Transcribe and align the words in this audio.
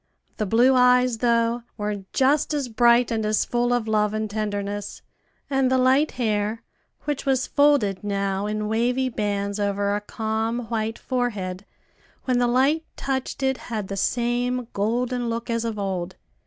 The 0.37 0.47
blue 0.47 0.73
eyes, 0.73 1.19
though, 1.19 1.61
were 1.77 2.05
just 2.11 2.55
as 2.55 2.69
bright 2.69 3.11
and 3.11 3.23
as 3.23 3.45
full 3.45 3.71
of 3.71 3.87
love 3.87 4.15
and 4.15 4.27
tenderness; 4.27 5.03
and 5.47 5.69
the 5.69 5.77
light 5.77 6.13
hair, 6.13 6.63
which 7.03 7.27
was 7.27 7.45
folded 7.45 8.03
now 8.03 8.47
in 8.47 8.67
wavy 8.67 9.09
bands 9.09 9.59
over 9.59 9.95
a 9.95 10.01
calm 10.01 10.61
white 10.69 10.97
forehead, 10.97 11.65
when 12.23 12.39
the 12.39 12.47
light 12.47 12.83
touched 12.97 13.43
it, 13.43 13.57
had 13.69 13.89
the 13.89 13.95
same 13.95 14.67
golden 14.73 15.29
look 15.29 15.51
as 15.51 15.63
of 15.63 15.77
old. 15.77 16.15